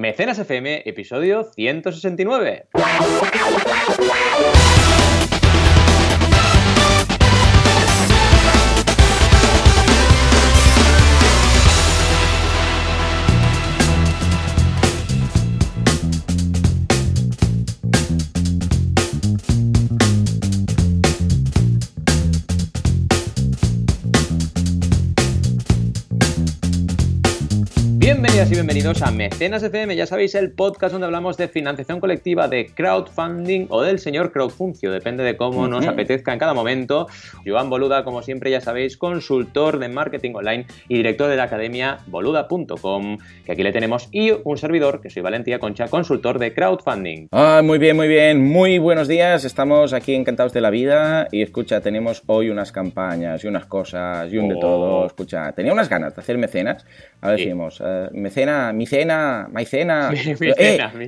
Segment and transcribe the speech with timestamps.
[0.00, 2.68] Mecenas FM, episodio 169.
[28.50, 32.66] Y bienvenidos a Mecenas FM, ya sabéis, el podcast donde hablamos de financiación colectiva, de
[32.66, 37.06] crowdfunding o del señor crowdfuncio, depende de cómo nos apetezca en cada momento.
[37.46, 41.98] Joan Boluda, como siempre, ya sabéis, consultor de marketing online y director de la academia
[42.08, 47.28] boluda.com, que aquí le tenemos, y un servidor, que soy Valentía Concha, consultor de crowdfunding.
[47.30, 51.42] Ah, muy bien, muy bien, muy buenos días, estamos aquí encantados de la vida y
[51.42, 54.60] escucha, tenemos hoy unas campañas y unas cosas y un de Oh.
[54.60, 55.06] todo.
[55.06, 56.84] Escucha, tenía unas ganas de hacer mecenas,
[57.20, 57.48] a ver Sí.
[57.48, 60.12] eh, mecena, micena, maicena, Mi- micena, eh, micena,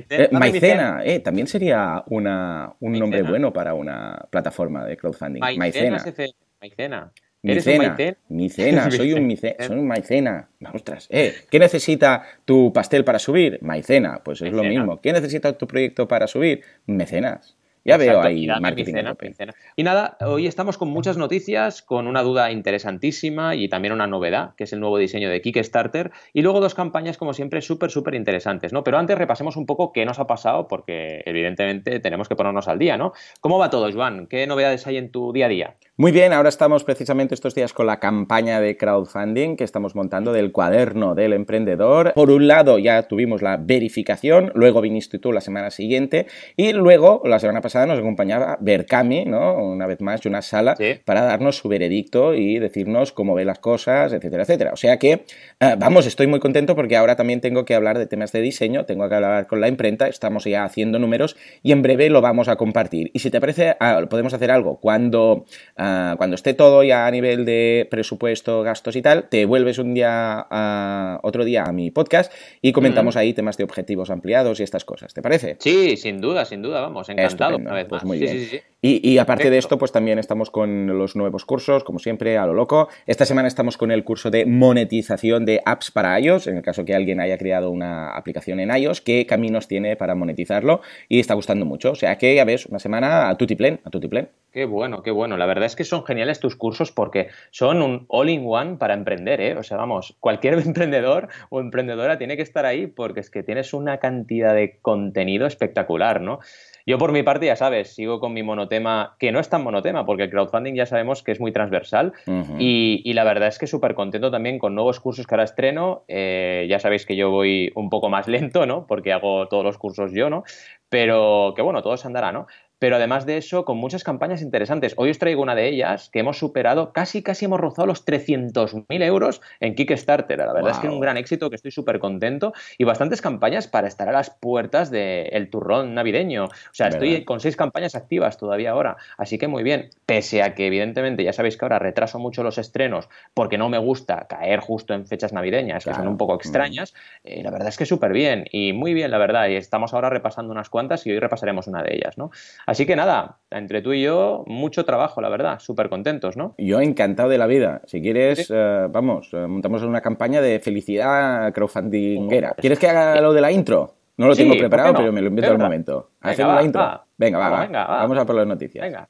[0.09, 3.29] eh, dame maicena, eh, también sería una, un nombre Maicena.
[3.29, 5.97] bueno para una plataforma de crowdfunding, maicena.
[5.97, 6.29] FM,
[6.61, 7.11] Maicena.
[7.45, 8.17] ¿Eres un Micena, maicena?
[8.29, 9.49] micena, soy un Micena.
[9.51, 10.49] micena, soy un maicena.
[10.73, 13.59] Ostras, eh, ¿qué necesita tu pastel para subir?
[13.61, 14.79] Maicena, pues es lo Maicena.
[14.81, 15.01] mismo.
[15.01, 16.61] ¿Qué necesita tu proyecto para subir?
[16.85, 17.57] Mecenas.
[17.85, 18.83] Ya veo Exacto, ahí y dame marketing.
[18.83, 19.27] a micena, tope.
[19.29, 19.53] micena.
[19.75, 24.55] Y nada, hoy estamos con muchas noticias, con una duda interesantísima y también una novedad,
[24.55, 28.15] que es el nuevo diseño de Kickstarter, y luego dos campañas, como siempre, súper, súper
[28.15, 28.83] interesantes, ¿no?
[28.83, 32.79] Pero antes repasemos un poco qué nos ha pasado, porque evidentemente tenemos que ponernos al
[32.79, 33.13] día, ¿no?
[33.41, 34.27] ¿Cómo va todo, Joan?
[34.27, 35.75] ¿Qué novedades hay en tu día a día?
[35.97, 40.31] Muy bien, ahora estamos precisamente estos días con la campaña de crowdfunding que estamos montando
[40.33, 42.13] del cuaderno del emprendedor.
[42.13, 46.25] Por un lado ya tuvimos la verificación, luego viniste tú la semana siguiente
[46.57, 49.55] y luego la semana pasada nos acompañaba Berkami, ¿no?
[49.55, 50.95] Una vez más, una sala Sí.
[51.05, 54.71] para darnos su veredicto y decirnos cómo ve las cosas, etcétera, etcétera.
[54.73, 55.11] O sea que,
[55.59, 58.85] eh, vamos, estoy muy contento porque ahora también tengo que hablar de temas de diseño,
[58.85, 62.47] tengo que hablar con la imprenta, estamos ya haciendo números y en breve lo vamos
[62.47, 63.09] a compartir.
[63.13, 64.79] Y si te parece, ah, podemos hacer algo.
[64.79, 65.45] Cuando,
[65.77, 69.93] ah, cuando esté todo ya a nivel de presupuesto, gastos y tal, te vuelves un
[69.93, 74.63] día, a- otro día a mi podcast y comentamos ahí temas de objetivos ampliados y
[74.63, 75.13] estas cosas.
[75.13, 75.55] ¿Te parece?
[75.59, 79.57] Sí, sin duda, sin duda, vamos, encantado Estupendo, una vez pues Y, y aparte de
[79.57, 82.89] esto, pues también estamos con los nuevos cursos, como siempre, a lo loco.
[83.07, 86.83] Esta semana estamos con el curso de monetización de apps para iOS, en el caso
[86.83, 91.33] que alguien haya creado una aplicación en iOS, qué caminos tiene para monetizarlo y está
[91.33, 91.91] gustando mucho.
[91.91, 94.27] O sea que, ya ves, una semana a tutiplén, a tutiplén.
[94.51, 95.37] Qué bueno, qué bueno.
[95.37, 99.57] La verdad es que son geniales tus cursos porque son un all-in-one para emprender, ¿eh?
[99.57, 103.73] O sea, vamos, cualquier emprendedor o emprendedora tiene que estar ahí porque es que tienes
[103.73, 106.39] una cantidad de contenido espectacular, ¿no?
[106.85, 108.72] Yo por mi parte, ya sabes, sigo con mi monotema,
[109.19, 112.13] que no es tan monotema, porque el crowdfunding ya sabemos que es muy transversal.
[112.59, 116.03] Y la verdad es que súper contento también con nuevos cursos que ahora estreno.
[116.07, 118.85] Eh, ya sabéis que yo voy un poco más lento, ¿no?
[118.87, 120.43] Porque hago todos los cursos yo, ¿no?
[120.89, 122.47] Pero que bueno, todo se andará, ¿no?
[122.83, 124.93] Pero además de eso, con muchas campañas interesantes.
[124.97, 129.01] Hoy os traigo una de ellas que hemos superado, casi casi hemos rozado los 300.000
[129.03, 130.37] euros en Kickstarter.
[130.39, 132.51] La verdad es que es un gran éxito, que estoy súper contento.
[132.77, 136.43] Y bastantes campañas para estar a las puertas del turrón navideño.
[136.47, 138.97] O sea, estoy con seis campañas activas todavía ahora.
[139.17, 139.89] Así que muy bien.
[140.05, 143.77] Pese a que, evidentemente, ya sabéis que ahora retraso mucho los estrenos porque no me
[143.77, 146.35] gusta caer justo en fechas navideñas, que son un poco Mm.
[146.35, 146.93] extrañas,
[147.23, 148.43] eh, la verdad es que súper bien.
[148.51, 149.47] Y muy bien, la verdad.
[149.47, 152.29] Y estamos ahora repasando unas cuantas y hoy repasaremos una de ellas, ¿no?
[152.72, 155.59] Así que nada, entre tú y yo, mucho trabajo, la verdad.
[155.59, 156.55] Súper contentos, ¿no?
[156.57, 157.81] Yo encantado de la vida.
[157.85, 158.53] Si quieres, Sí.
[158.55, 162.51] eh, vamos, eh, montamos una campaña de felicidad crowdfundinguera.
[162.57, 162.61] Oh.
[162.61, 163.93] ¿Quieres que haga lo de la intro?
[164.17, 164.99] No lo Sí, tengo ¿por preparado, no?
[164.99, 166.09] pero me lo invento Es al momento.
[166.21, 166.81] ¿Hacemos la intro?
[166.81, 167.05] va.
[167.17, 167.59] Venga, va, va.
[167.61, 167.97] venga, va.
[167.97, 168.83] Vamos a por las noticias.
[168.83, 169.07] Venga.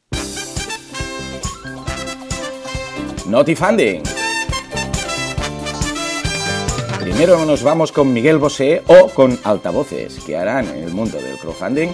[3.28, 4.03] Notifunding.
[7.00, 11.38] Primero nos vamos con Miguel Bosé o con altavoces que harán en el mundo del
[11.38, 11.90] crowdfunding.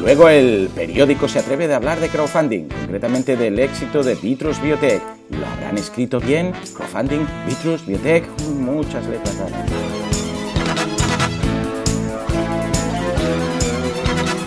[0.00, 5.02] Luego el periódico se atreve de hablar de crowdfunding, concretamente del éxito de Vitrus Biotech.
[5.28, 6.52] ¿Lo habrán escrito bien?
[6.74, 8.24] Crowdfunding, Vitrus Biotech,
[8.54, 9.70] muchas letras raras.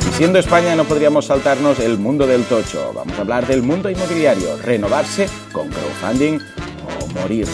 [0.09, 2.91] Y siendo España no podríamos saltarnos el mundo del tocho.
[2.95, 6.39] Vamos a hablar del mundo inmobiliario, renovarse con crowdfunding
[6.99, 7.47] o morir.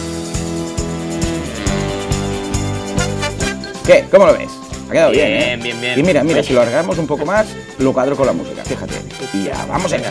[3.86, 4.06] ¿Qué?
[4.10, 4.69] ¿Cómo lo ves?
[4.90, 5.62] Ha quedado bien, Bien, ¿eh?
[5.62, 5.98] bien, bien.
[6.00, 7.46] Y mira, mira, si lo alargamos un poco más,
[7.78, 8.94] lo cuadro con la música, fíjate.
[9.32, 10.10] Y ya, vamos allá.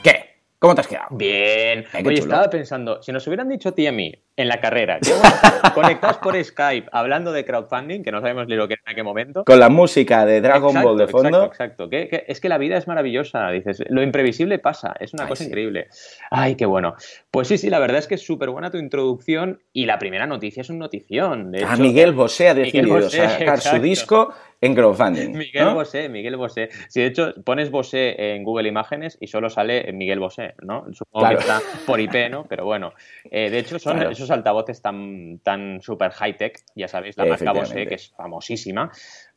[0.00, 0.36] ¿Qué?
[0.60, 1.08] ¿Cómo te has quedado?
[1.10, 1.84] Bien.
[2.04, 4.98] Oye, estaba pensando, si nos hubieran dicho a ti y a mí en la carrera,
[5.74, 9.04] conectados por Skype, hablando de crowdfunding, que no sabemos ni lo que era en aquel
[9.04, 9.44] momento.
[9.44, 11.44] Con la música de Dragon Ball de fondo.
[11.44, 12.24] Exacto, exacto.
[12.26, 15.86] es que la vida es maravillosa, dices, lo imprevisible pasa, es una cosa increíble.
[16.30, 16.96] Ay, qué bueno.
[17.30, 20.26] Pues sí, sí, la verdad es que es súper buena tu introducción y la primera
[20.26, 21.52] noticia es un notición.
[21.52, 25.36] De ah, Miguel Bosé ha decidido sacar su disco en crowdfunding.
[25.36, 26.70] Miguel Bosé, Miguel Bosé.
[26.88, 30.86] Si de hecho pones Bosé en Google Imágenes y solo sale Miguel Bosé, ¿no?
[30.92, 32.46] Supongo que está por IP, ¿no?
[32.48, 32.92] Pero bueno,
[33.30, 37.52] eh, de hecho son esos altavoces tan, tan super high tech, ya sabéis, la marca
[37.52, 38.90] Bosé, que es famosísima,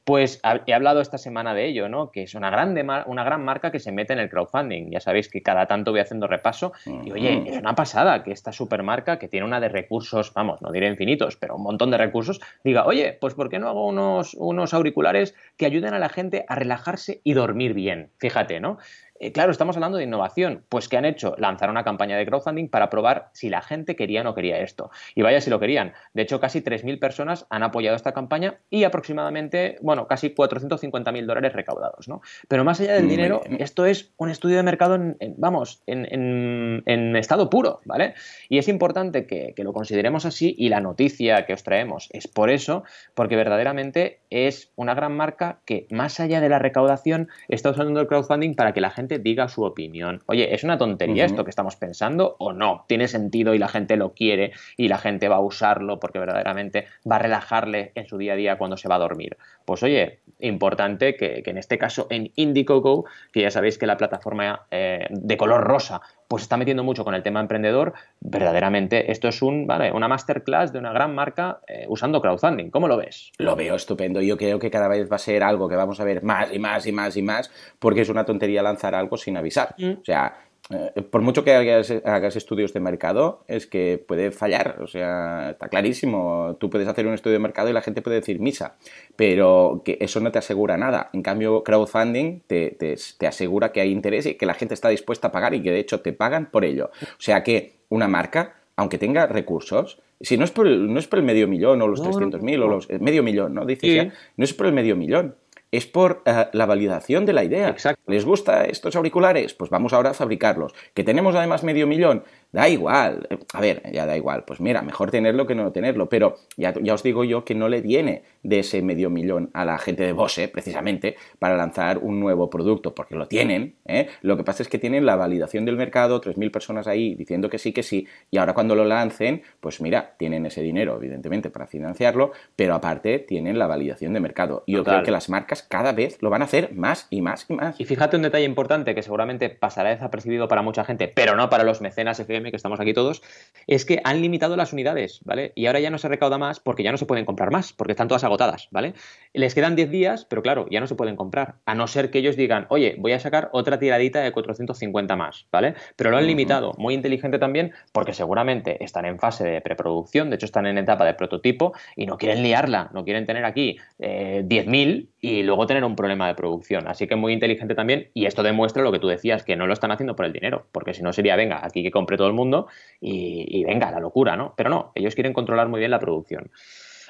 [0.07, 2.11] pues he hablado esta semana de ello, ¿no?
[2.11, 4.89] Que es una, grande, una gran marca que se mete en el crowdfunding.
[4.89, 6.71] Ya sabéis que cada tanto voy haciendo repaso.
[7.03, 10.71] Y oye, es una pasada que esta supermarca, que tiene una de recursos, vamos, no
[10.71, 14.33] diré infinitos, pero un montón de recursos, diga, oye, pues ¿por qué no hago unos,
[14.35, 18.09] unos auriculares que ayuden a la gente a relajarse y dormir bien?
[18.17, 18.77] Fíjate, ¿no?
[19.19, 20.63] Eh, claro, estamos hablando de innovación.
[20.69, 21.35] Pues ¿qué han hecho?
[21.37, 24.91] Lanzar una campaña de crowdfunding para probar si la gente quería o no quería esto.
[25.15, 25.93] Y vaya si lo querían.
[26.13, 31.53] De hecho, casi 3.000 personas han apoyado esta campaña y aproximadamente, bueno, casi 450.000 dólares
[31.53, 32.21] recaudados, ¿no?
[32.47, 37.49] Pero más allá del dinero, esto es un estudio de mercado, en, vamos, en, estado
[37.49, 38.13] puro, ¿vale?
[38.49, 42.27] Y es importante que, que lo consideremos así y la noticia que os traemos es
[42.27, 47.71] por eso, porque verdaderamente es una gran marca que más allá de la recaudación está
[47.71, 50.21] usando el crowdfunding para que la gente diga su opinión.
[50.27, 52.86] Oye, ¿es una tontería esto que estamos pensando o no?
[52.88, 56.88] ¿Tiene sentido y la gente lo quiere y la gente va a usarlo porque verdaderamente
[57.09, 59.38] va a relajarle en su día a día cuando se va a dormir?
[59.65, 64.65] Pues oye, importante que, en este caso en Indiegogo, que ya sabéis que la plataforma
[64.71, 69.41] eh, de color rosa pues está metiendo mucho con el tema emprendedor, verdaderamente esto es
[69.41, 69.91] un, ¿vale?
[69.91, 72.69] una masterclass de una gran marca eh, usando crowdfunding.
[72.69, 73.31] ¿Cómo lo ves?
[73.38, 74.21] Lo veo estupendo.
[74.21, 76.59] Yo creo que cada vez va a ser algo que vamos a ver más y
[76.59, 79.75] más y más y más, porque es una tontería lanzar algo sin avisar.
[79.77, 79.91] Mm.
[80.01, 80.35] O sea,
[80.69, 85.69] eh, por mucho que hagas, estudios de mercado, es que puede fallar, o sea, está
[85.69, 86.57] clarísimo.
[86.59, 88.75] Tú puedes hacer un estudio de mercado y la gente puede decir misa,
[89.15, 91.09] pero que eso no te asegura nada.
[91.13, 92.77] En cambio, crowdfunding te,
[93.17, 95.71] te asegura que hay interés y que la gente está dispuesta a pagar y que
[95.71, 96.91] de hecho te pagan por ello.
[97.01, 101.07] O sea que una marca, aunque tenga recursos, si no es por el, no es
[101.07, 103.65] por el medio millón o los 300.000 o los medio millón, ¿no?
[103.65, 105.35] Dices no es por el medio millón
[105.71, 107.69] es por eh, la validación de la idea.
[107.69, 108.01] Exacto.
[108.07, 109.53] ¿Les gusta estos auriculares?
[109.53, 110.73] Pues vamos ahora a fabricarlos.
[110.93, 112.23] ¿Que tenemos además medio millón?
[112.51, 113.27] Da igual.
[113.53, 114.44] A ver, ya da igual.
[114.45, 116.09] Pues mira, mejor tenerlo que no tenerlo.
[116.09, 119.65] Pero ya, ya os digo yo que no le viene de ese medio millón a
[119.65, 123.75] la gente de Bose, precisamente, para lanzar un nuevo producto, porque lo tienen.
[123.85, 124.07] ¿eh?
[124.21, 127.57] Lo que pasa es que tienen la validación del mercado, 3.000 personas ahí diciendo que
[127.57, 131.67] sí, que sí, y ahora cuando lo lancen, pues mira, tienen ese dinero, evidentemente, para
[131.67, 134.63] financiarlo, pero aparte tienen la validación de mercado.
[134.65, 137.45] Y yo creo que las marcas cada vez lo van a hacer más y más
[137.49, 137.79] y más.
[137.79, 141.63] Y fíjate un detalle importante que seguramente pasará desapercibido para mucha gente, pero no para
[141.63, 143.21] los mecenas Que estamos aquí todos,
[143.65, 145.51] es que han limitado las unidades, ¿vale?
[145.55, 147.91] Y ahora ya no se recauda más porque ya no se pueden comprar más, porque
[147.91, 148.93] están todas agotadas, ¿vale?
[149.33, 152.19] Les quedan 10 días, pero claro, ya no se pueden comprar, a no ser que
[152.19, 155.75] ellos digan, oye, voy a sacar otra tiradita de 450 más, ¿vale?
[155.95, 160.35] Pero lo han limitado, muy inteligente también, porque seguramente están en fase de preproducción, de
[160.35, 164.43] hecho están en etapa de prototipo y no quieren liarla, no quieren tener aquí eh,
[164.45, 166.87] 10.000 y luego tener un problema de producción.
[166.87, 169.73] Así que muy inteligente también, y esto demuestra lo que tú decías, que no lo
[169.73, 172.33] están haciendo por el dinero, porque si no sería, venga, aquí que compre todo el
[172.33, 172.68] mundo
[173.00, 174.53] y, y venga, la locura, ¿no?
[174.56, 176.51] Pero no, ellos quieren controlar muy bien la producción.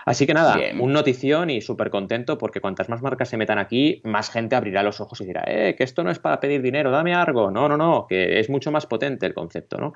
[0.07, 3.99] Así que nada, un notición y súper contento porque cuantas más marcas se metan aquí,
[4.05, 6.91] más gente abrirá los ojos y dirá, eh, que esto no es para pedir dinero,
[6.91, 7.51] dame algo.
[7.51, 9.93] No, no, no, que es mucho más potente el concepto, ¿no?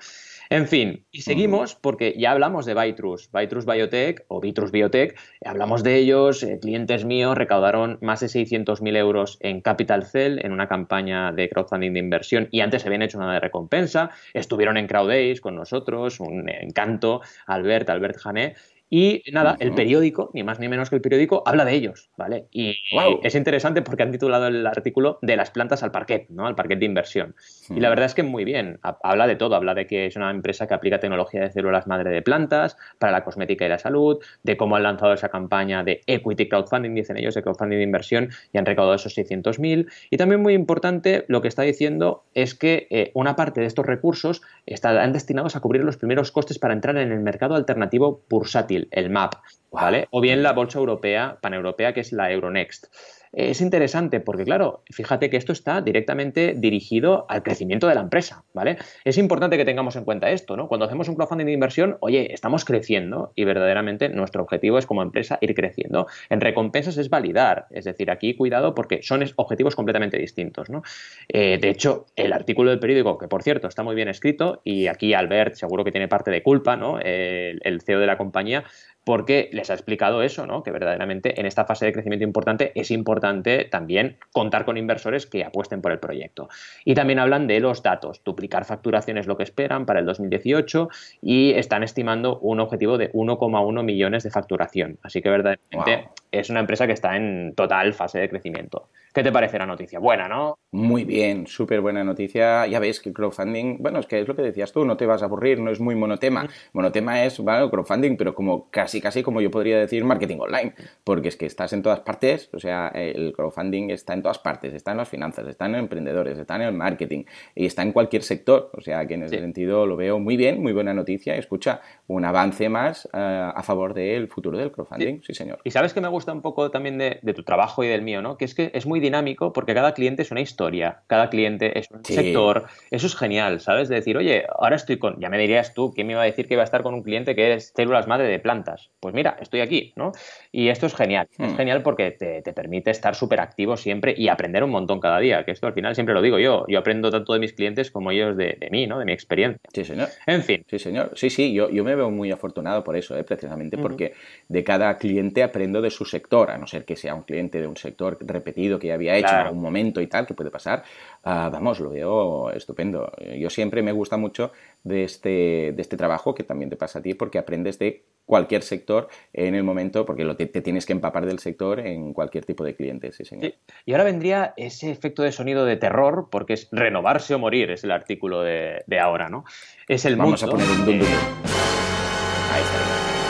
[0.52, 5.82] En fin, y seguimos porque ya hablamos de Vitrus, Vitrus Biotech o Vitrus Biotech, hablamos
[5.82, 10.68] de ellos, eh, clientes míos recaudaron más de 600.000 euros en Capital Cell en una
[10.68, 14.88] campaña de crowdfunding de inversión y antes se habían hecho una de recompensa, estuvieron en
[14.88, 18.56] CrowdAce con nosotros, un encanto, Albert, Albert Jané,
[18.94, 22.48] y nada, el periódico, ni más ni menos que el periódico, habla de ellos, ¿vale?
[22.52, 22.76] Y
[23.24, 26.46] es interesante porque han titulado el artículo de las plantas al parquet, ¿no?
[26.46, 27.34] Al parquet de inversión.
[27.70, 30.30] Y la verdad es que muy bien, habla de todo, habla de que es una
[30.30, 34.22] empresa que aplica tecnología de células madre de plantas para la cosmética y la salud,
[34.44, 38.30] de cómo han lanzado esa campaña de equity crowdfunding, dicen ellos, de crowdfunding de inversión
[38.52, 39.90] y han recaudado esos 600.000.
[40.10, 43.86] Y también muy importante, lo que está diciendo es que eh, una parte de estos
[43.86, 48.81] recursos estarán destinados a cubrir los primeros costes para entrar en el mercado alternativo bursátil
[48.92, 49.36] el MAP,
[49.72, 50.08] ¿vale?
[50.12, 52.88] O bien la bolsa europea, paneuropea, que es la Euronext.
[53.34, 58.44] Es interesante porque, claro, fíjate que esto está directamente dirigido al crecimiento de la empresa,
[58.54, 58.78] ¿vale?
[59.06, 60.68] Es importante que tengamos en cuenta esto, ¿no?
[60.68, 65.02] Cuando hacemos un crowdfunding de inversión, oye, estamos creciendo y verdaderamente nuestro objetivo es como
[65.02, 66.08] empresa ir creciendo.
[66.30, 70.82] En recompensas es validar, es decir, aquí cuidado porque son objetivos completamente distintos, ¿no?
[71.30, 74.88] Eh, de hecho, el artículo del periódico, que por cierto está muy bien escrito, y
[74.88, 77.00] aquí Albert seguro que tiene parte de culpa, ¿no?
[77.02, 78.64] el CEO de la compañía,
[79.04, 80.64] porque les ha explicado eso, ¿no?
[80.64, 85.44] Que verdaderamente en esta fase de crecimiento importante es importante también contar con inversores que
[85.44, 86.50] apuesten por el proyecto.
[86.86, 88.22] Y también hablan de los datos.
[88.24, 90.90] Duplicar facturación es lo que esperan para el 2018
[91.22, 95.00] y están estimando un objetivo de 1,1 millones de facturación.
[95.02, 98.90] Así que verdaderamente es una empresa que está en total fase de crecimiento.
[99.14, 100.00] ¿Qué te parece la noticia?
[100.00, 100.58] Buena, ¿no?
[100.72, 102.66] Muy bien, súper buena noticia.
[102.66, 105.06] Ya ves que el crowdfunding, bueno, es que es lo que decías tú, no te
[105.06, 106.48] vas a aburrir, no es muy monotema.
[106.72, 111.28] Monotema es, bueno, crowdfunding, pero como casi, casi como yo podría decir marketing online, porque
[111.28, 114.92] es que estás en todas partes, o sea, el crowdfunding está en todas partes, está
[114.92, 118.72] en las finanzas, está en emprendedores, está en el marketing y está en cualquier sector.
[118.74, 121.36] O sea, que en ese sentido lo veo muy bien, muy buena noticia.
[121.36, 125.34] Escucha, un avance más eh, a favor del futuro del crowdfunding, sí.
[125.34, 125.60] señor.
[125.66, 128.22] Y sabes que me gusta un poco también de, de tu trabajo y del mío,
[128.22, 128.38] ¿no?
[128.38, 131.90] Que es que es muy dinámico porque cada cliente es una historia, cada cliente es
[131.92, 132.66] un sector.
[132.90, 133.90] Eso es genial, ¿sabes?
[133.90, 136.48] De decir, oye, ahora estoy con, ya me dirías tú, ¿quién me iba a decir
[136.48, 138.90] que iba a estar con un cliente que es células madre de plantas?
[139.00, 140.12] Pues mira, estoy aquí, ¿no?
[140.52, 141.56] Y esto es genial, es hmm.
[141.56, 145.52] genial porque te, permite estar súper activo siempre y aprender un montón cada día, que
[145.52, 148.38] esto al final siempre lo digo yo, yo aprendo tanto de mis clientes como ellos
[148.38, 149.00] de, mí, ¿no?
[149.00, 149.60] De mi experiencia.
[149.74, 150.10] Sí, señor.
[150.26, 150.64] En fin.
[150.70, 151.12] Sí, señor.
[151.16, 153.24] Sí, sí, yo, yo me veo muy afortunado por eso, ¿eh?
[153.24, 154.14] precisamente porque
[154.48, 157.68] de cada cliente aprendo de su sector, a no ser que sea un cliente de
[157.68, 160.84] un sector repetido que ya había hecho en algún momento y tal, que puede pasar,
[161.24, 163.12] ah, vamos, lo veo estupendo.
[163.38, 164.52] Yo siempre me gusta mucho
[164.84, 168.64] de este, de este trabajo, que también te pasa a ti, porque aprendes de cualquier
[168.64, 172.64] sector en el momento, porque lo te, tienes que empapar del sector en cualquier tipo
[172.64, 173.54] de cliente, sí, señor.
[173.86, 177.84] Y ahora vendría ese efecto de sonido de terror, porque es renovarse o morir, es
[177.84, 179.46] el artículo de, ahora, ¿no?
[179.88, 183.21] Es el Vamos a poner un dum, Ahí está.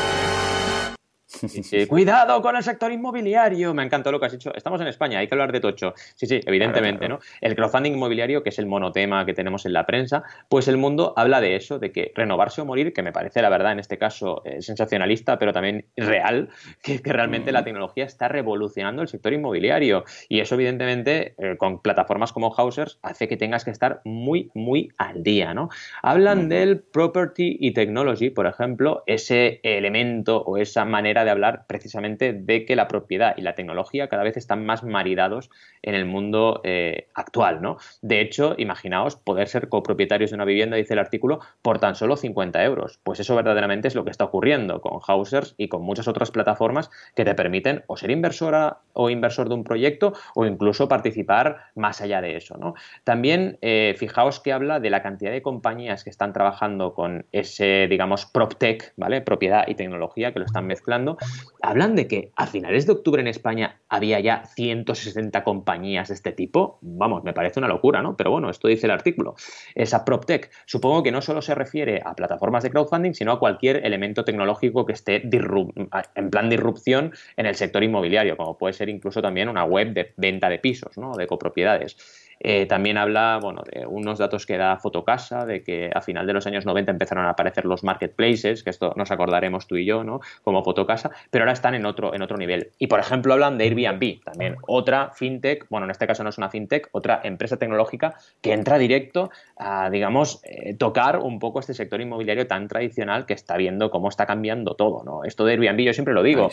[1.87, 3.73] Cuidado con el sector inmobiliario.
[3.73, 4.53] Me encantado lo que has dicho.
[4.53, 5.93] Estamos en España, hay que hablar de tocho.
[6.15, 7.19] Sí, sí, evidentemente, ¿no?
[7.39, 11.13] El crowdfunding inmobiliario, que es el monotema que tenemos en la prensa, pues el mundo
[11.15, 13.97] habla de eso, de que renovarse o morir, que me parece la verdad en este
[13.97, 16.49] caso eh, sensacionalista, pero también real,
[16.83, 20.03] que, que realmente la tecnología está revolucionando el sector inmobiliario.
[20.29, 24.91] Y eso, evidentemente, eh, con plataformas como Hausers, hace que tengas que estar muy, muy
[24.97, 25.69] al día, ¿no?
[26.01, 32.33] Hablan del property y technology, por ejemplo, ese elemento o esa manera de hablar precisamente
[32.33, 35.49] de que la propiedad y la tecnología cada vez están más maridados
[35.81, 37.77] en el mundo eh, actual, ¿no?
[38.01, 42.17] De hecho, imaginaos poder ser copropietarios de una vivienda, dice el artículo, por tan solo
[42.17, 42.99] 50 euros.
[43.03, 46.89] Pues eso verdaderamente es lo que está ocurriendo con Hausers y con muchas otras plataformas
[47.15, 52.01] que te permiten o ser inversora o inversor de un proyecto o incluso participar más
[52.01, 52.57] allá de eso.
[53.03, 57.87] También eh, fijaos que habla de la cantidad de compañías que están trabajando con ese,
[57.89, 59.21] digamos, PropTech, ¿vale?
[59.21, 61.17] Propiedad y tecnología que lo están mezclando
[61.61, 66.31] hablan de que a finales de octubre en España había ya 160 compañías de este
[66.31, 66.79] tipo.
[66.81, 68.17] Vamos, me parece una locura, ¿no?
[68.17, 69.35] Pero bueno, esto dice el artículo.
[69.75, 73.85] Esa PropTech, supongo que no solo se refiere a plataformas de crowdfunding, sino a cualquier
[73.85, 78.89] elemento tecnológico que esté en plan de irrupción en el sector inmobiliario, como puede ser
[78.89, 81.15] incluso también una web de venta de pisos, ¿no?
[81.15, 81.97] De copropiedades.
[82.43, 86.33] Eh, también habla bueno, de unos datos que da Fotocasa, de que a final de
[86.33, 90.03] los años 90 empezaron a aparecer los marketplaces, que esto nos acordaremos tú y yo,
[90.03, 90.21] ¿no?
[90.43, 92.71] Como Fotocasa, pero ahora están en otro, en otro nivel.
[92.79, 96.37] Y por ejemplo hablan de Airbnb, también otra fintech, bueno, en este caso no es
[96.39, 99.29] una fintech, otra empresa tecnológica que entra directo
[99.61, 104.09] a, digamos, eh, tocar un poco este sector inmobiliario tan tradicional que está viendo cómo
[104.09, 105.23] está cambiando todo, ¿no?
[105.23, 106.49] Esto de Airbnb yo siempre lo digo.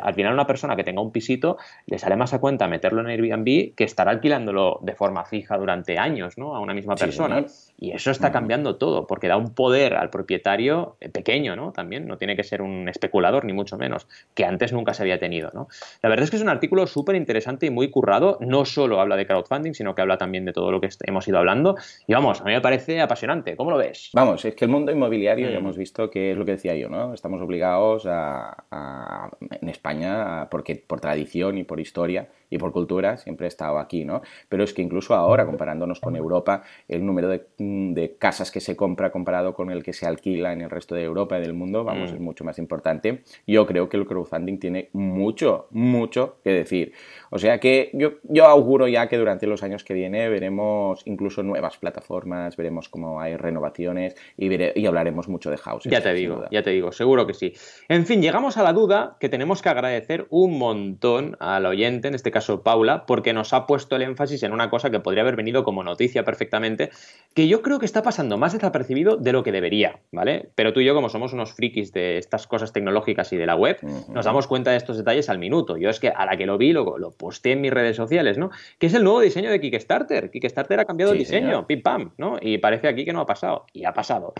[0.00, 3.08] al final una persona que tenga un pisito le sale más a cuenta meterlo en
[3.08, 6.56] Airbnb que estar alquilándolo de forma fija durante años, ¿no?
[6.56, 7.44] A una misma persona.
[7.78, 11.72] Y eso está cambiando todo, porque da un poder al propietario eh, pequeño, ¿no?
[11.72, 15.18] También no tiene que ser un especulador, ni mucho menos, que antes nunca se había
[15.18, 15.68] tenido, ¿no?
[16.02, 18.38] La verdad es que es un artículo súper interesante y muy currado.
[18.40, 21.38] No solo habla de crowdfunding, sino que habla también de todo lo que hemos ido
[21.38, 21.76] hablando.
[22.06, 23.56] Y vamos, a mí me parece apasionante.
[23.56, 24.10] ¿Cómo lo ves?
[24.14, 25.58] Vamos, es que el mundo inmobiliario ya mm.
[25.58, 27.12] hemos visto que es lo que decía yo, ¿no?
[27.12, 33.46] Estamos obligados a, en España, porque por tradición y por historia, y por cultura siempre
[33.46, 34.22] ha estado aquí, ¿no?
[34.48, 38.60] Pero es que incluso ahora, comparándonos con Europa, el número de mm, de casas que
[38.60, 41.54] se compra comparado con el que se alquila en el resto de Europa y del
[41.54, 42.14] mundo, vamos, mm.
[42.14, 43.22] es mucho más importante.
[43.46, 46.92] Yo creo que el crowdfunding tiene mucho, mucho que decir.
[47.30, 51.42] O sea que yo, yo auguro ya que durante los años que viene veremos incluso
[51.42, 54.48] nuevas plataformas, veremos cómo hay renovaciones y,
[54.78, 55.84] y hablaremos mucho de house.
[55.84, 57.54] Ya te digo, ya te digo, seguro que sí.
[57.88, 62.14] En fin, llegamos a la duda que tenemos que agradecer un montón al oyente, en
[62.14, 65.36] este caso Paula, porque nos ha puesto el énfasis en una cosa que podría haber
[65.36, 66.90] venido como noticia perfectamente,
[67.34, 70.50] que yo creo que está pasando más desapercibido de lo que debería, ¿vale?
[70.54, 73.56] Pero tú y yo, como somos unos frikis de estas cosas tecnológicas y de la
[73.56, 73.78] web,
[74.12, 75.78] nos damos cuenta de estos detalles al minuto.
[75.78, 78.36] Yo es que a la que lo vi, lo, lo posté en mis redes sociales,
[78.36, 78.50] ¿no?
[78.78, 80.30] Que es el nuevo diseño de Kickstarter.
[80.30, 82.36] Kickstarter ha cambiado el diseño, pim pam, ¿no?
[82.38, 83.64] Y parece aquí que no ha pasado.
[83.72, 84.34] Y ha pasado.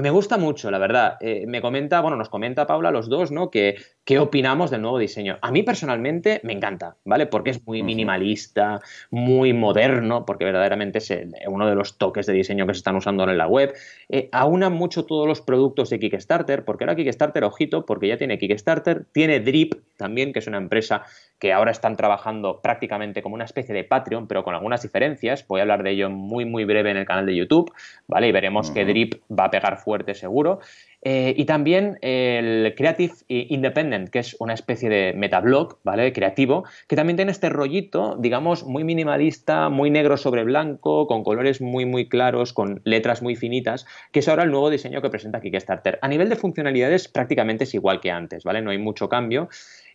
[0.00, 1.16] Me gusta mucho, la verdad.
[1.20, 3.50] Eh, me comenta, bueno, nos comenta Paula los dos, ¿no?
[3.50, 5.38] Que qué opinamos del nuevo diseño.
[5.42, 7.26] A mí personalmente me encanta, ¿vale?
[7.26, 11.12] Porque es muy minimalista, muy moderno, porque verdaderamente es
[11.48, 13.74] uno de los toques de diseño que se están usando en la web.
[14.08, 18.38] Eh, aúna mucho todos los productos de Kickstarter, porque ahora Kickstarter, ojito, porque ya tiene
[18.38, 21.02] Kickstarter, tiene Drip también, que es una empresa
[21.38, 25.46] que ahora están trabajando prácticamente como una especie de Patreon, pero con algunas diferencias.
[25.46, 27.72] Voy a hablar de ello muy, muy breve en el canal de YouTube,
[28.06, 28.28] ¿vale?
[28.28, 30.60] Y veremos que Drip va a pegar fuerte seguro.
[31.02, 36.12] Eh, y también el Creative Independent, que es una especie de metablog, ¿vale?
[36.12, 41.60] Creativo, que también tiene este rollito, digamos, muy minimalista, muy negro sobre blanco, con colores
[41.60, 45.40] muy, muy claros, con letras muy finitas, que es ahora el nuevo diseño que presenta
[45.40, 46.00] Kickstarter.
[46.02, 48.60] A nivel de funcionalidades, prácticamente es igual que antes, ¿vale?
[48.60, 49.48] No hay mucho cambio.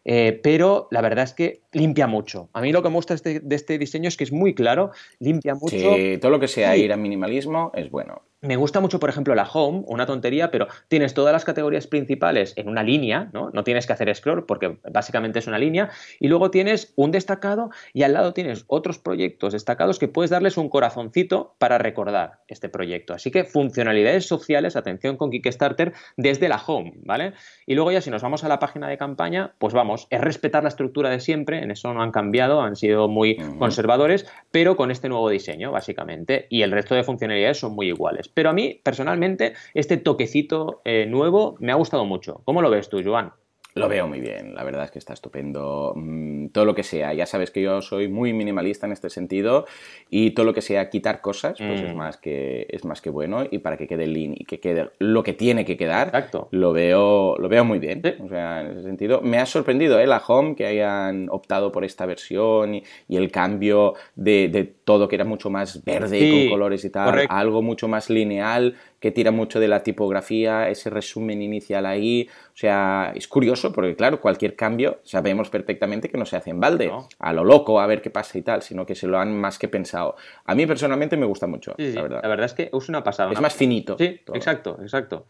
[0.05, 2.49] Eh, pero la verdad es que limpia mucho.
[2.53, 4.91] A mí lo que me gusta este, de este diseño es que es muy claro,
[5.19, 5.77] limpia mucho.
[5.77, 8.23] Sí, todo lo que sea ir a minimalismo es bueno.
[8.43, 12.51] Me gusta mucho, por ejemplo, la home, una tontería, pero tienes todas las categorías principales
[12.57, 13.51] en una línea, ¿no?
[13.51, 17.69] No tienes que hacer scroll porque básicamente es una línea, y luego tienes un destacado
[17.93, 22.67] y al lado tienes otros proyectos destacados que puedes darles un corazoncito para recordar este
[22.67, 23.13] proyecto.
[23.13, 27.35] Así que funcionalidades sociales, atención con Kickstarter, desde la home, ¿vale?
[27.65, 30.63] Y luego ya si nos vamos a la página de campaña, pues vamos, es respetar
[30.63, 34.91] la estructura de siempre, en eso no han cambiado, han sido muy conservadores, pero con
[34.91, 38.32] este nuevo diseño, básicamente, y el resto de funcionalidades son muy iguales.
[38.33, 42.41] Pero a mí, personalmente, este toquecito eh, nuevo me ha gustado mucho.
[42.45, 43.33] ¿Cómo lo ves tú, Joan?
[43.75, 45.93] Lo veo muy bien, la verdad es que está estupendo.
[45.95, 49.65] Mm, todo lo que sea, ya sabes que yo soy muy minimalista en este sentido
[50.09, 51.97] y todo lo que sea quitar cosas, pues es, mm.
[51.97, 55.23] más que, es más que bueno y para que quede lean y que quede lo
[55.23, 58.01] que tiene que quedar, lo veo lo veo muy bien.
[58.23, 60.07] O sea, en ese sentido, me ha sorprendido ¿eh?
[60.07, 65.23] la Home que hayan optado por esta versión y, el cambio de, todo que era
[65.23, 69.59] mucho más verde y con colores y tal, algo mucho más lineal que tira mucho
[69.59, 72.29] de la tipografía, ese resumen inicial ahí.
[72.53, 76.61] O sea, es curioso porque, claro, cualquier cambio sabemos perfectamente que no se hace en
[76.61, 79.37] balde, a lo loco, a ver qué pasa y tal, sino que se lo han
[79.37, 80.15] más que pensado.
[80.45, 82.21] A mí personalmente me gusta mucho, la verdad.
[82.23, 83.29] La verdad es que es una pasada.
[83.33, 83.97] Es más finito.
[83.97, 85.25] Sí, exacto, exacto.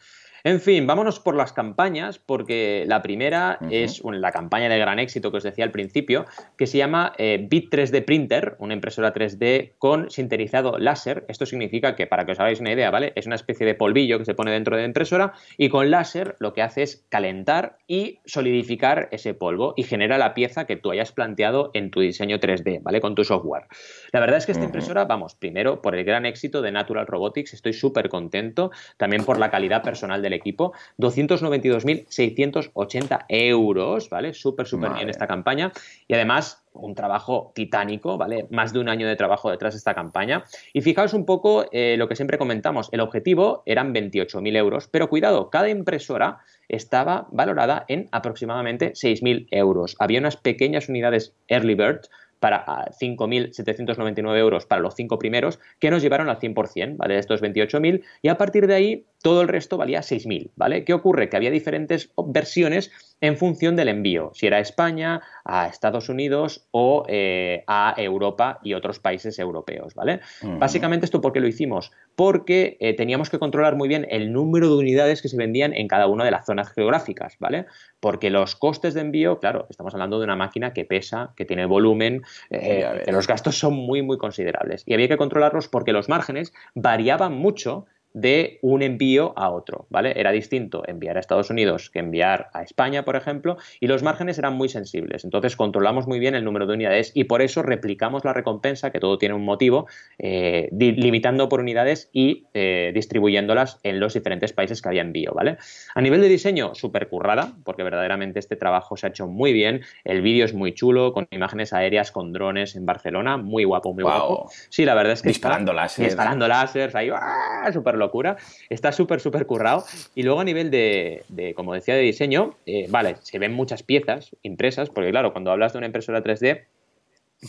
[0.46, 5.32] En fin, vámonos por las campañas, porque la primera es la campaña de gran éxito
[5.32, 6.26] que os decía al principio,
[6.58, 11.24] que se llama eh, Bit 3D Printer, una impresora 3D con sinterizado láser.
[11.30, 13.14] Esto significa que, para que os hagáis una idea, ¿vale?
[13.16, 16.36] Es una especie de polvillo que se pone dentro de la impresora y con láser
[16.40, 20.92] lo que hace es calentar y solidificar ese polvo y genera la pieza que tú
[20.92, 23.00] hayas planteado en tu diseño 3D, ¿vale?
[23.00, 23.68] Con tu software.
[24.12, 27.54] La verdad es que esta impresora, vamos, primero por el gran éxito de Natural Robotics,
[27.54, 34.34] estoy súper contento, también por la calidad personal del equipo, 292.680 euros, ¿vale?
[34.34, 35.72] Súper, súper bien esta campaña
[36.08, 38.48] y además un trabajo titánico, ¿vale?
[38.50, 40.44] Más de un año de trabajo detrás de esta campaña.
[40.74, 45.10] Y fijaos un poco eh, lo que siempre comentamos, el objetivo eran 28.000 euros, pero
[45.10, 49.96] cuidado, cada impresora estaba valorada en aproximadamente 6.000 euros.
[50.00, 52.02] Había unas pequeñas unidades Early Bird
[52.44, 57.14] para 5.799 euros para los cinco primeros, que nos llevaron al 100%, ¿vale?
[57.14, 60.84] De estos 28.000, y a partir de ahí todo el resto valía 6.000, ¿vale?
[60.84, 61.30] ¿Qué ocurre?
[61.30, 66.68] Que había diferentes versiones en función del envío, si era a España, a Estados Unidos
[66.72, 70.20] o eh, a Europa y otros países europeos, ¿vale?
[70.42, 71.94] Básicamente esto, ¿por qué lo hicimos?
[72.18, 75.88] Porque eh, teníamos que controlar muy bien el número de unidades que se vendían en
[75.88, 77.66] cada una de las zonas geográficas, ¿vale?
[78.02, 81.66] Porque los costes de envío, claro, estamos hablando de una máquina que pesa, que tiene
[81.66, 84.84] volumen, eh, los gastos son muy, muy considerables.
[84.86, 90.14] Y había que controlarlos porque los márgenes variaban mucho de un envío a otro, ¿vale?
[90.20, 94.38] Era distinto enviar a Estados Unidos que enviar a España, por ejemplo, y los márgenes
[94.38, 95.24] eran muy sensibles.
[95.24, 99.00] Entonces controlamos muy bien el número de unidades y por eso replicamos la recompensa, que
[99.00, 99.88] todo tiene un motivo,
[100.20, 105.58] eh, limitando por unidades y eh, distribuyéndolas en los diferentes países que había envío, ¿vale?
[105.96, 109.82] A nivel de diseño, súper currada, porque verdaderamente este trabajo se ha hecho muy bien.
[110.04, 114.04] El vídeo es muy chulo, con imágenes aéreas, con drones en Barcelona, muy guapo, muy
[114.04, 114.50] guapo.
[114.70, 115.30] Sí, la verdad es que...
[115.30, 116.06] Disparando láser.
[116.06, 117.72] Disparando láser, ahí, ¡ah!
[117.74, 118.38] súper locura.
[118.70, 119.84] Está súper, súper currado.
[120.16, 124.36] Y luego a nivel de, como decía, de diseño, eh, vale, se ven muchas piezas
[124.44, 126.66] impresas, porque claro, cuando hablas de una impresora 3D,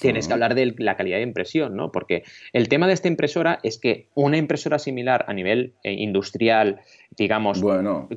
[0.01, 1.93] tienes que hablar de la calidad de impresión, ¿no?
[1.93, 6.81] Porque el tema de esta impresora es que una impresora similar a nivel eh, industrial,
[7.17, 7.63] digamos,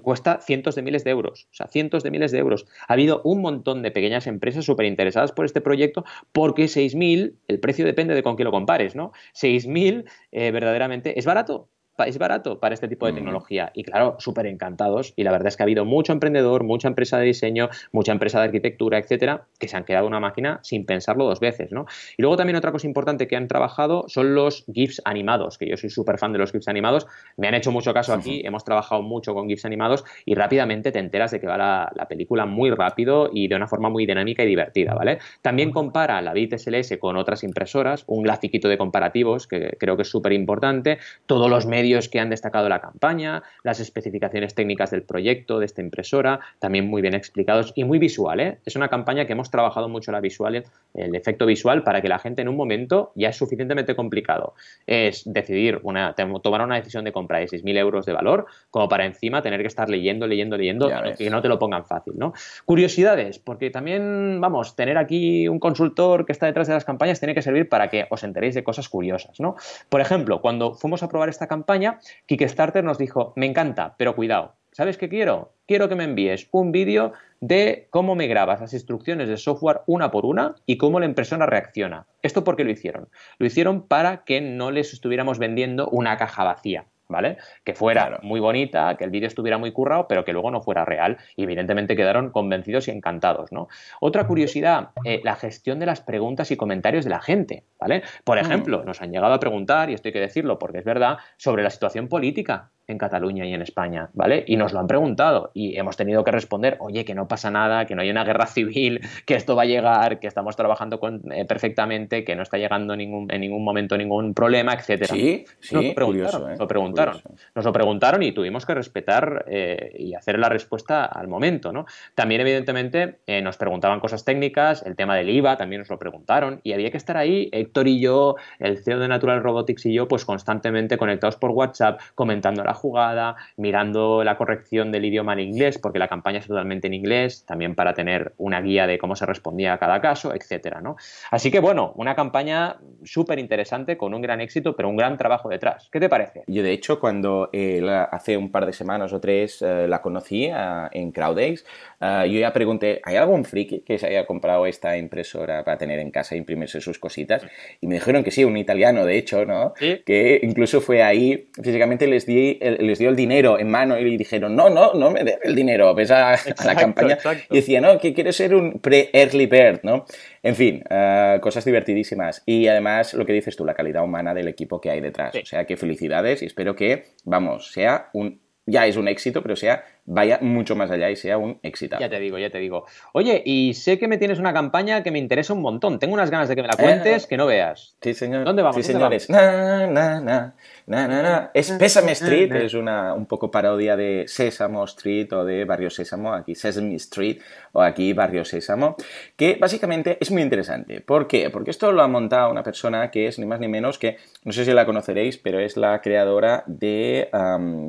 [0.02, 1.47] cuesta cientos de miles de euros.
[1.52, 2.65] O sea, cientos de miles de euros.
[2.88, 7.60] Ha habido un montón de pequeñas empresas súper interesadas por este proyecto porque 6.000, el
[7.60, 9.12] precio depende de con qué lo compares, ¿no?
[9.34, 11.69] 6.000 eh, verdaderamente es barato
[12.06, 13.72] es barato para este tipo de tecnología.
[13.74, 15.14] Y claro, súper encantados.
[15.16, 18.40] Y la verdad es que ha habido mucho emprendedor, mucha empresa de diseño, mucha empresa
[18.40, 21.86] de arquitectura, etcétera, que se han quedado una máquina sin pensarlo dos veces, ¿no?
[22.18, 25.78] Y luego también otra cosa importante que han trabajado son los GIFs animados, que yo
[25.78, 27.08] soy súper fan de los GIFs animados.
[27.38, 31.00] Me han hecho mucho caso aquí, hemos trabajado mucho con GIFs animados y rápidamente te
[31.00, 34.48] enteras de que va la, película muy rápido y de una forma muy dinámica y
[34.48, 35.20] divertida, ¿vale?
[35.42, 40.04] También compara la Bit SLS con otras impresoras, un grafiquito de comparativos que creo que
[40.04, 45.04] es súper importante, todos los medios que han destacado la campaña, las especificaciones técnicas del
[45.04, 48.39] proyecto, de esta impresora, también muy bien explicados y muy visual.
[48.39, 48.60] ¿eh?
[48.65, 52.19] Es una campaña que hemos trabajado mucho la visual, el efecto visual, para que la
[52.19, 54.54] gente en un momento ya es suficientemente complicado.
[54.86, 59.06] Es decidir, una, tomar una decisión de compra de 6.000 euros de valor, como para
[59.06, 62.13] encima tener que estar leyendo, leyendo, leyendo, y que no te lo pongan fácil.
[62.17, 62.34] ¿no?
[62.65, 67.34] Curiosidades, porque también, vamos, tener aquí un consultor que está detrás de las campañas tiene
[67.34, 69.39] que servir para que os enteréis de cosas curiosas.
[69.39, 69.56] ¿no?
[69.89, 71.77] Por ejemplo, cuando fuimos a probar esta campaña,
[72.26, 75.54] Kickstarter nos dijo, me encanta, pero cuidado, ¿sabes qué quiero?
[75.68, 80.12] Quiero que me envíes un vídeo de cómo me grabas las instrucciones de software una
[80.12, 82.08] por una y cómo la impresora reacciona.
[82.22, 83.10] ¿Esto por qué lo hicieron?
[83.38, 86.86] Lo hicieron para que no les estuviéramos vendiendo una caja vacía.
[87.10, 87.38] ¿Vale?
[87.63, 90.86] Que fuera muy bonita, que el vídeo estuviera muy currado, pero que luego no fuera
[90.86, 91.17] real.
[91.36, 93.67] Y evidentemente quedaron convencidos y encantados, ¿no?
[94.00, 98.04] Otra curiosidad, eh, la gestión de las preguntas y comentarios de la gente, ¿vale?
[98.24, 101.17] Por ejemplo, nos han llegado a preguntar, y esto hay que decirlo porque es verdad,
[101.38, 104.43] sobre la situación política en Cataluña y en España, ¿vale?
[104.47, 107.86] Y nos lo han preguntado y hemos tenido que responder, oye, que no pasa nada,
[107.86, 111.32] que no hay una guerra civil, que esto va a llegar, que estamos trabajando con,
[111.32, 115.13] eh, perfectamente, que no está llegando ningún, en ningún momento ningún problema, etcétera.
[115.13, 116.56] Sí, sí, nos lo preguntaron, ¿eh?
[116.58, 117.21] lo preguntaron.
[117.56, 121.86] Nos lo preguntaron y tuvimos que respetar eh, y hacer la respuesta al momento, ¿no?
[122.15, 126.73] También, evidentemente, nos preguntaban cosas técnicas, el tema del IVA también nos lo preguntaron y
[126.73, 130.26] había que estar ahí, Héctor y yo, el CEO de Natural Robotics y yo, pues
[130.26, 136.00] constantemente conectados por WhatsApp, comentando la jugada, mirando la corrección del idioma en inglés, porque
[136.00, 139.74] la campaña es totalmente en inglés, también para tener una guía de cómo se respondía
[139.74, 140.96] a cada caso, etcétera, ¿no?
[141.32, 145.50] Así que bueno, una campaña súper interesante, con un gran éxito, pero un gran trabajo
[145.50, 145.90] detrás.
[145.92, 146.44] ¿Qué te parece?
[146.48, 150.46] Yo, de hecho, cuando eh, hace un par de semanas o tres eh, la conocí
[150.46, 150.54] eh,
[150.92, 151.66] en CrowdX,
[152.00, 156.12] yo ya pregunté, ¿hay algún friki que se haya comprado esta impresora para tener en
[156.12, 157.44] casa e imprimirse sus cositas?
[157.82, 159.74] Y me dijeron que sí, un italiano, de hecho, ¿no?
[160.06, 164.56] Que incluso fue ahí, físicamente les di les dio el dinero en mano y dijeron,
[164.56, 167.18] no, no, no me dé el dinero, ves a, la campaña.
[167.50, 170.06] Y decía, no, que quiero ser un pre-early bird, ¿no?
[170.44, 172.44] En fin, eh, cosas divertidísimas.
[172.46, 175.36] Y además, lo que dices tú, la calidad humana del equipo que hay detrás.
[175.36, 179.56] O sea, que felicidades y espero que, vamos, sea un ya es un éxito, pero
[179.56, 181.98] sea vaya mucho más allá y sea un éxito.
[182.00, 182.86] Ya te digo, ya te digo.
[183.14, 186.00] Oye, y sé que me tienes una campaña que me interesa un montón.
[186.00, 187.96] Tengo unas ganas de que me la cuentes eh, que no veas.
[188.02, 188.46] Sí, señor.
[188.46, 188.76] ¿Dónde vamos?
[188.78, 189.30] Sí, señores.
[189.30, 190.54] Na, na, na,
[190.86, 195.90] na, Es Pésame Street, es una un poco parodia de Sésamo Street o de Barrio
[195.90, 197.40] Sésamo, aquí Sesame Street
[197.78, 198.96] o aquí Barrio Sésamo,
[199.36, 201.00] que básicamente es muy interesante.
[201.00, 201.52] ¿Por qué?
[201.52, 204.52] Porque esto lo ha montado una persona que es ni más ni menos que, no
[204.52, 207.30] sé si la conoceréis, pero es la creadora de,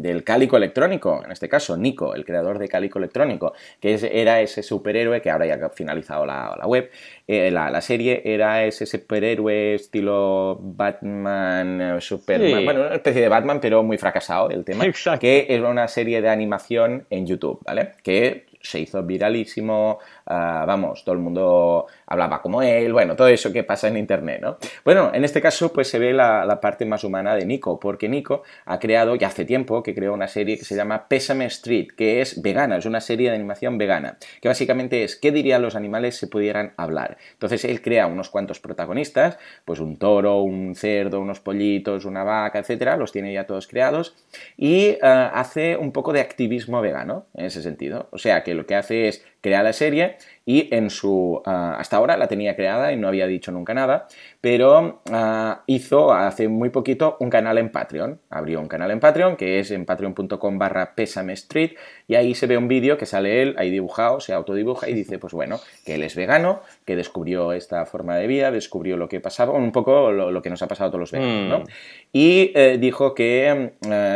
[0.03, 4.63] del cálico electrónico, en este caso, Nico el creador de Calico Electrónico, que era ese
[4.63, 6.91] superhéroe que ahora ya ha finalizado la, web,
[7.27, 13.59] eh, la, serie era ese superhéroe estilo Batman, eh, Superman, bueno, una especie de Batman,
[13.59, 14.85] pero muy fracasado el tema,
[15.19, 17.93] que era una serie de animación en YouTube, ¿vale?
[18.03, 23.53] Que se hizo viralísimo, ah, vamos, todo el mundo hablaba como él, bueno, todo eso
[23.53, 24.59] que pasa en Internet, ¿no?
[24.85, 28.43] Bueno, en este caso pues se ve la, parte más humana de Nico, porque Nico
[28.65, 32.21] ha creado, ya hace tiempo, que creó una serie que se llama Pésame Street, que
[32.21, 36.17] es vegana, es una serie de animación vegana, que básicamente es qué dirían los animales
[36.17, 37.19] si pudieran hablar.
[37.33, 42.59] Entonces él crea unos cuantos protagonistas, pues un toro, un cerdo, unos pollitos, una vaca,
[42.59, 44.17] etcétera, los tiene ya todos creados
[44.57, 48.09] y eh, hace un poco de activismo vegano en ese sentido.
[48.11, 50.17] O sea que lo que hace es crear la serie
[50.49, 54.09] y en su eh, hasta ahora la tenía creada y no había dicho nunca nada,
[54.41, 58.19] pero eh, hizo hace muy poquito un canal en Patreon.
[58.31, 61.73] Abrió un canal en Patreon que es en patreon.com barra Pesame Street
[62.07, 65.19] y ahí se ve un vídeo que sale él ahí dibujado, se autodibuja y dice
[65.19, 69.21] pues bueno, que él es vegano, que descubrió esta forma de vida, descubrió lo que
[69.21, 71.59] pasaba, un poco lo, que nos ha pasado a todos los veganos, ¿no?
[71.59, 71.69] Mm.
[72.15, 73.75] Y eh, dijo que,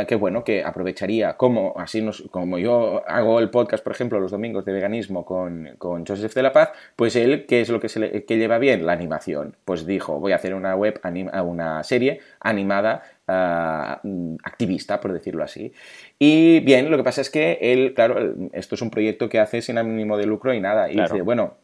[0.08, 4.30] que, bueno, que aprovecharía como así nos, como yo hago el podcast, por ejemplo, los
[4.30, 7.88] domingos de veganismo con, con Joseph de la Paz, pues él, ¿qué es lo que,
[7.88, 8.86] se le, que lleva bien?
[8.86, 9.56] La animación.
[9.64, 11.00] Pues dijo, voy a hacer una web,
[11.44, 14.00] una serie animada ah,
[14.42, 15.72] activista, por decirlo así.
[16.18, 19.62] Y bien, lo que pasa es que él, claro, esto es un proyecto que hace
[19.62, 20.90] sin ánimo de lucro y nada.
[20.90, 21.54] Y dice, bueno,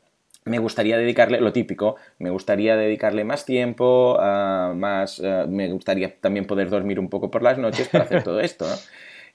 [0.45, 6.15] me gustaría dedicarle, lo típico, me gustaría dedicarle más tiempo, ah, más, ah, me gustaría
[6.21, 8.77] también poder dormir un poco por las noches para hacer todo esto, ¿no?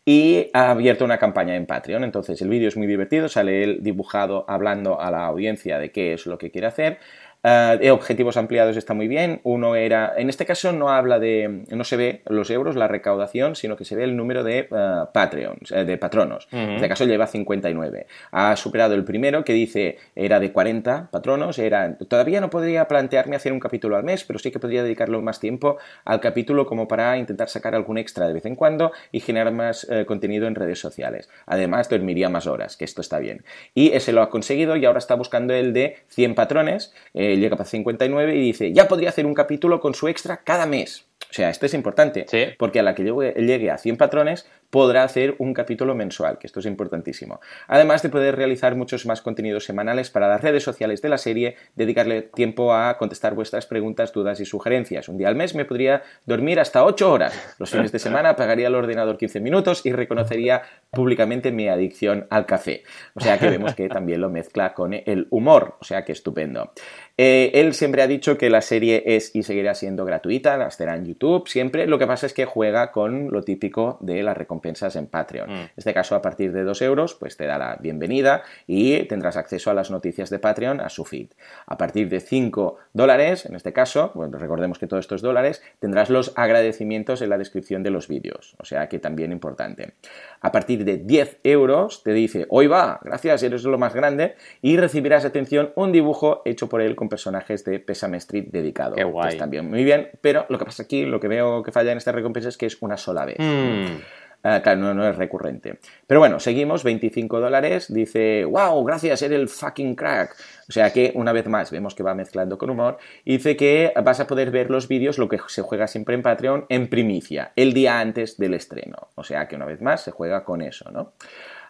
[0.06, 2.04] Y ha abierto una campaña en Patreon.
[2.04, 6.14] Entonces el vídeo es muy divertido, sale él dibujado hablando a la audiencia de qué
[6.14, 7.00] es lo que quiere hacer.
[7.46, 9.42] Uh, objetivos ampliados está muy bien.
[9.44, 13.58] Uno era, en este caso no habla de, no se ve los euros, la recaudación,
[13.58, 16.48] sino que se ve el número de uh, Patreons, eh, de patronos.
[16.54, 18.08] En este caso lleva 59.
[18.32, 21.60] Ha superado el primero que dice era de 40 patronos.
[21.60, 25.22] Era, todavía no podría plantearme hacer un capítulo al mes, pero sí que podría dedicarlo
[25.22, 29.20] más tiempo al capítulo como para intentar sacar algún extra de vez en cuando y
[29.20, 31.30] generar más contenido en redes sociales.
[31.46, 33.44] Además, dormiría más horas, que esto está bien.
[33.74, 36.94] Y ese lo ha conseguido y ahora está buscando el de 100 patrones
[37.38, 41.06] llega para 59 y dice, ya podría hacer un capítulo con su extra cada mes.
[41.30, 42.26] O sea, esto es importante,
[42.60, 46.60] porque a la que llegue a 100 patrones podrá hacer un capítulo mensual, que esto
[46.60, 47.40] es importantísimo.
[47.68, 51.58] Además de poder realizar muchos más contenidos semanales para las redes sociales de la serie,
[51.76, 55.10] dedicarle tiempo a contestar vuestras preguntas, dudas y sugerencias.
[55.10, 57.56] Un día al mes me podría dormir hasta 8 horas.
[57.60, 62.48] Los fines de semana apagaría el ordenador 15 minutos y reconocería públicamente mi adicción al
[62.48, 62.82] café.
[63.14, 66.72] O sea que vemos que también lo mezcla con el humor, o sea que estupendo.
[67.16, 70.96] Eh, él siempre ha dicho que la serie es y seguirá siendo gratuita, la estará
[70.96, 71.86] en YouTube siempre.
[71.86, 75.50] Lo que pasa es que juega con lo típico de la recompensa recompensas en Patreon.
[75.50, 75.54] Mm.
[75.54, 79.36] En este caso, a partir de 2 euros, pues te da la bienvenida y tendrás
[79.36, 81.28] acceso a las noticias de Patreon, a su feed.
[81.68, 85.62] A partir de 5 dólares, en este caso, bueno, recordemos que todo esto es dólares,
[85.80, 88.56] tendrás los agradecimientos en la descripción de los vídeos.
[88.60, 89.94] O sea que también importante.
[90.42, 94.78] A partir de 10 euros, te dice, hoy va, gracias, eres lo más grande, y
[94.78, 98.96] recibirás atención un dibujo hecho por él con personajes de Pesame Street dedicado.
[98.96, 99.38] Qué guay.
[99.38, 102.12] también muy bien, pero lo que pasa aquí, lo que veo que falla en esta
[102.12, 103.38] recompensa es que es una sola vez.
[103.40, 104.23] Mm.
[104.46, 105.80] Ah, claro, no, es recurrente.
[106.06, 107.92] Pero bueno, seguimos, 25 dólares.
[107.94, 110.36] Dice, wow, gracias, eres el fucking crack.
[110.68, 112.98] O sea que, una vez más, vemos que va mezclando con humor.
[113.24, 116.66] Dice que vas a poder ver los vídeos, lo que se juega siempre en Patreon,
[116.68, 119.12] en primicia, el día antes del estreno.
[119.16, 121.14] O sea que, una vez más, se juega con eso, ¿no?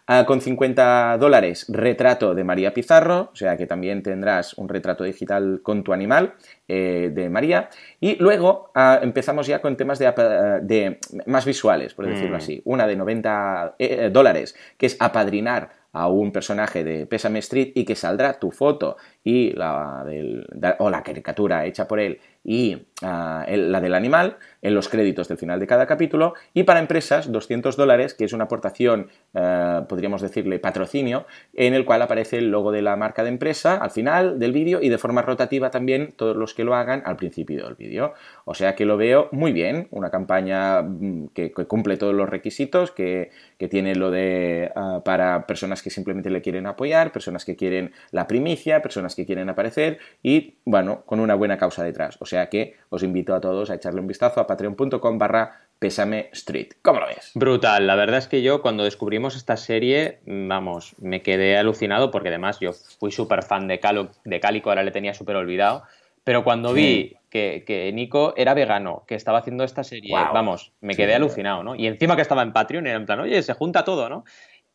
[0.05, 5.05] Ah, con 50 dólares, retrato de María Pizarro, o sea que también tendrás un retrato
[5.05, 6.33] digital con tu animal
[6.67, 7.69] eh, de María.
[8.01, 12.37] Y luego ah, empezamos ya con temas de, más visuales, por decirlo mm.
[12.37, 12.61] así.
[12.65, 17.85] Una de 90 eh, dólares, que es apadrinar a un personaje de Pésame Street y
[17.85, 20.45] que saldrá tu foto y la del,
[20.79, 25.37] o la caricatura hecha por él y ah, la del animal en los créditos del
[25.37, 26.33] final de cada capítulo.
[26.53, 31.85] Y para empresas 200 dólares que es una aportación ah, podríamos decirle patrocinio en el
[31.85, 34.97] cual aparece el logo de la marca de empresa al final del vídeo y de
[34.97, 38.13] forma rotativa también todos los que lo hagan al principio del vídeo.
[38.45, 42.91] O sea que lo veo muy bien una campaña mm, que, cumple todos los requisitos
[42.91, 43.31] que,
[43.69, 48.27] tiene lo de ah, para personas que simplemente le quieren apoyar personas que quieren la
[48.27, 52.17] primicia personas que quieren aparecer y bueno con una buena causa detrás
[52.49, 56.69] que os invito a todos a echarle un vistazo a patreon.com barra Pésame Street.
[56.81, 57.31] ¿Cómo lo ves?
[57.35, 57.87] Brutal.
[57.87, 62.59] La verdad es que yo cuando descubrimos esta serie, vamos, me quedé alucinado porque además
[62.59, 63.79] yo fui súper fan de,
[64.23, 65.83] de Cálico, ahora le tenía súper olvidado.
[66.23, 71.15] Pero cuando vi que, Nico era vegano, que estaba haciendo esta serie, vamos, me quedé
[71.15, 71.75] alucinado, ¿no?
[71.75, 74.23] Y encima que estaba en Patreon, era en plan, oye, se junta todo, ¿no?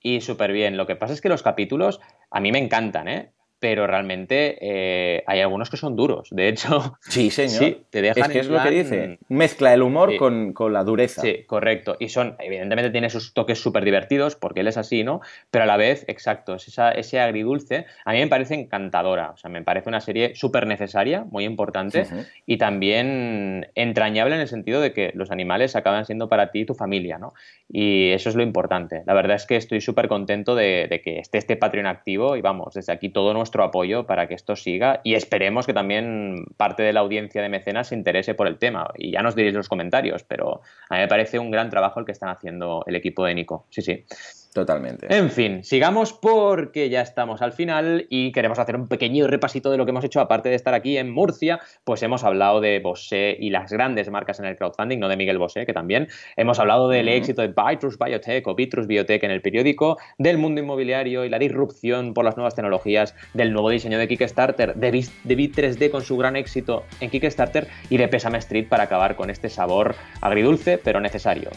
[0.01, 0.77] Y súper bien.
[0.77, 3.33] Lo que pasa es que los capítulos a mí me encantan, ¿eh?
[3.61, 6.29] Pero realmente eh, hay algunos que son duros.
[6.31, 7.79] De hecho, sí, señor.
[7.91, 9.19] te dejan es que es lo que dice.
[9.29, 11.23] Mezcla el humor con, la dureza.
[11.23, 11.97] Sí, correcto.
[11.99, 15.21] Y son, evidentemente, tiene sus toques súper divertidos, porque él es así, ¿no?
[15.51, 17.87] Pero a la vez, exacto, es ese agridulce.
[18.05, 19.31] A mí me parece encantadora.
[19.31, 22.07] O sea, me parece una serie súper necesaria, muy importante,
[22.47, 26.75] y también entrañable en el sentido de que los animales acaban siendo para ti tu
[26.75, 27.33] familia, ¿no?
[27.69, 29.03] Y eso es lo importante.
[29.07, 32.41] La verdad es que estoy súper contento de, de que esté este Patreon activo y
[32.41, 36.45] vamos, desde aquí todo nuestro nuestro apoyo para que esto siga y esperemos que también
[36.59, 38.91] parte de la audiencia de mecenas se interese por el tema.
[38.97, 42.05] Y ya nos diréis los comentarios, pero a mí me parece un gran trabajo el
[42.05, 43.67] que están haciendo el equipo de Nico.
[43.71, 44.05] Sí, sí.
[44.53, 45.07] Totalmente.
[45.15, 49.77] En fin, sigamos porque ya estamos al final y queremos hacer un pequeño repasito de
[49.77, 53.37] lo que hemos hecho, aparte de estar aquí en Murcia, pues hemos hablado de Bosé
[53.39, 56.89] y las grandes marcas en el crowdfunding, no de Miguel Bosé, que también hemos hablado
[56.89, 61.29] del éxito de Vitrus Biotech o Vitrus Biotech en el periódico, del mundo inmobiliario y
[61.29, 66.03] la disrupción por las nuevas tecnologías, del nuevo diseño de Kickstarter, de Bit 3D con
[66.03, 70.79] su gran éxito en Kickstarter y de Pesame Street para acabar con este sabor agridulce
[70.79, 71.51] pero necesario.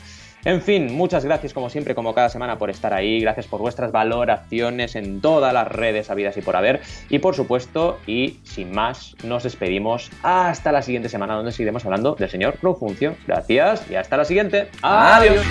[0.45, 3.19] En fin, muchas gracias como siempre, como cada semana, por estar ahí.
[3.21, 6.81] Gracias por vuestras valoraciones en todas las redes habidas y por haber.
[7.09, 12.15] Y por supuesto, y sin más, nos despedimos hasta la siguiente semana donde seguiremos hablando
[12.15, 13.15] del señor Funcio.
[13.27, 14.69] Gracias y hasta la siguiente.
[14.81, 15.45] Adiós.